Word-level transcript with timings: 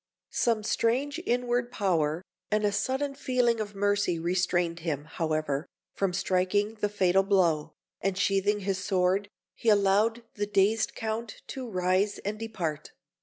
Some 0.33 0.63
strange 0.63 1.21
inward 1.27 1.71
power, 1.71 2.23
and 2.49 2.65
a 2.65 2.71
sudden 2.71 3.13
feeling 3.13 3.59
of 3.59 3.75
mercy, 3.75 4.17
restrained 4.17 4.79
him, 4.79 5.05
however, 5.05 5.67
from 5.93 6.11
striking 6.11 6.73
the 6.73 6.89
fatal 6.89 7.21
blow, 7.21 7.73
and, 8.01 8.17
sheathing 8.17 8.61
his 8.61 8.83
sword, 8.83 9.27
he 9.53 9.69
allowed 9.69 10.23
the 10.33 10.47
dazed 10.47 10.95
Count 10.95 11.43
to 11.49 11.69
rise 11.69 12.17
and 12.17 12.39
depart. 12.39 12.93